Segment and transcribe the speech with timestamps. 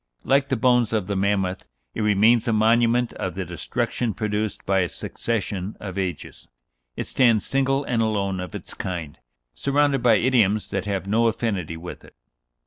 [0.23, 4.79] Like the bones of the mammoth, it remains a monument of the destruction produced by
[4.79, 6.47] a succession of ages.
[6.95, 9.19] It stands single and alone of its kind,
[9.53, 12.15] surrounded by idioms that have no affinity with it."